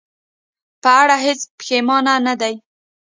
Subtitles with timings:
[0.81, 2.51] په اړه هېڅ پښېمانه نه ده.